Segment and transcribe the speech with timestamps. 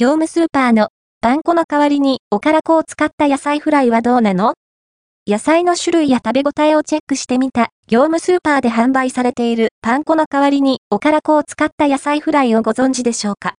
[0.00, 0.88] 業務スーパーの
[1.20, 4.54] パン粉の代わりにおから粉を使った野菜フライはどうなの？
[5.26, 13.56] 野菜の種類や食べ応えをチェックしてみた業務スーパーで販売されているパン粉の代わりにおから粉を使った野菜フライをご存知でしょうか？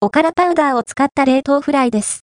[0.00, 2.20] おからパウダーを使った冷凍フライです。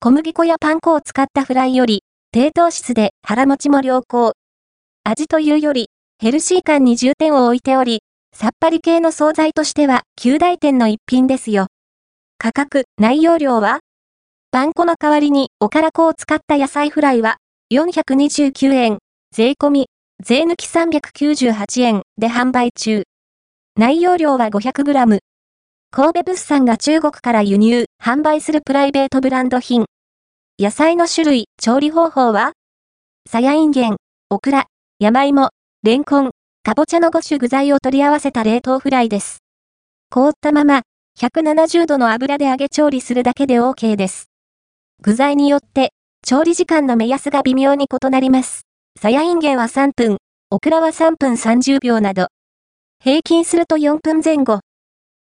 [0.00, 2.02] 小麦粉やパン粉を使ったフライより
[2.32, 4.32] 低糖質で腹持ちも良好。
[5.04, 5.86] 味というより
[6.18, 8.00] ヘルシー感に重点を置いており、
[8.34, 11.68] さっぱり系の惣菜としては9大点の一品ですよ。
[12.44, 13.78] 価格、内容量は？
[14.50, 17.36] パン粉の代わりにおから粉を使った野菜フライは
[17.72, 18.98] ？429円、
[19.30, 19.86] 税込み、
[20.20, 23.04] 税抜き398円で販売中。
[23.78, 25.20] 内容量は 500g。
[25.92, 29.84] 神戸物産が中国から輸入、販売するプライベートブランド品。
[30.58, 32.54] 野菜の種類、調理方法は？
[33.30, 33.98] さやいんげん、
[34.30, 34.66] オクラ、
[34.98, 35.50] 山芋、
[35.84, 36.32] レンコン、
[36.64, 39.38] かぼちゃの5種具材を取り合わせた冷凍フライです。
[40.10, 40.82] 凍ったまま、
[41.22, 44.28] 170度の油で揚げ調理するだけで OK です。
[45.02, 45.92] 具材によって、
[46.26, 48.62] 調理時間の目安が微妙に異なります。
[49.00, 50.18] さやいんげんは3分、
[50.50, 52.26] オクラは3分30秒など。
[53.00, 54.60] 平均すると4分前後。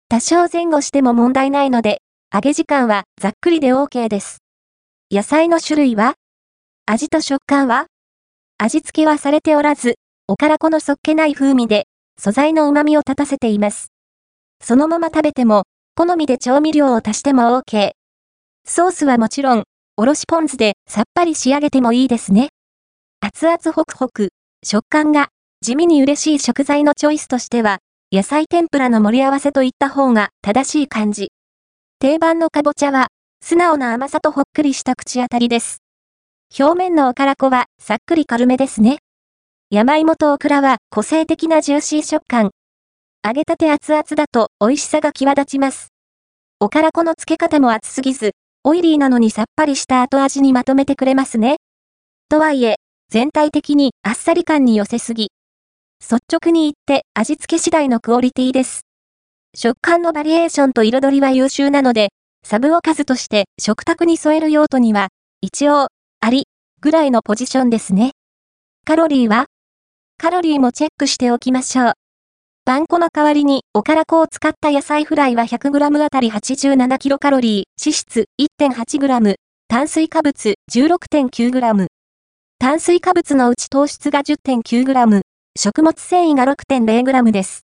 [0.08, 2.02] 多少前後しても問題ないので、
[2.34, 4.38] 揚げ時間はざっくりで OK です。
[5.12, 6.14] 野菜の種類は
[6.86, 7.88] 味と食感は
[8.58, 9.96] 味付けはされておらず、
[10.28, 13.92] おからこのそっけない風味で、素材の旨味を立たせています。
[14.62, 15.64] そのまま食べても、
[16.00, 17.92] 好みで調味料を足しても OK。
[18.66, 19.64] ソースはもちろん、
[19.98, 22.52] おろしポン酢でさっぱり仕上げてもいいですね。
[23.20, 24.30] 熱々ホクホク、
[24.64, 25.28] 食感が
[25.60, 27.80] 地味に嬉しい食材のチョイスとしては、
[28.14, 31.34] 野菜天ぷらの盛り合わせといった方が正しい感じ。
[32.00, 33.08] 定番のかぼちゃは、
[33.42, 35.80] 素直な甘さとほっくりした口当たりです。
[36.58, 39.00] 表面のおからこはさっくり軽めですね。
[39.70, 42.52] 山芋とオクラは個性的なジューシー食感。
[43.22, 45.90] 揚げたて熱々だと美味しさが際立ちます。
[46.62, 48.32] おからこの付け方も熱すぎず、
[48.64, 51.58] オイリーなのにさっぱりした後味にまとめてくれますね。
[52.30, 52.78] とはいえ、
[53.10, 55.32] 全体的にあっさり感に寄せすぎ。
[56.02, 58.82] 率直に言って味付け次第のクオリティです。
[59.54, 62.10] 食感のバリエーションと彩りは優秀なので、
[62.46, 65.10] サブおかずとして食卓に添える用途には、
[65.42, 65.88] 一応、
[66.22, 66.46] あり、
[66.80, 68.12] ぐらいのポジションですね。
[68.86, 69.48] カロリーは？
[70.18, 71.94] カロリーもチェックしておきましょう。
[72.70, 79.36] パン粉の代わりにおから粉を使った野菜フライは 100g あたり 87kcal、脂質 1.8g、
[79.68, 81.88] 炭水化物 16.9g。
[82.60, 85.22] 炭水化物のうち糖質が 10.9g、
[85.58, 87.62] 食物繊維が 6.0g です。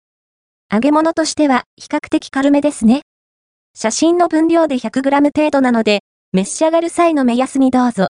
[0.73, 3.01] 揚げ物としては比較的軽めですね。
[3.75, 5.99] 写真の分量で 100g 程度なので、
[6.33, 8.03] 召し上がる際の目安にどうぞ。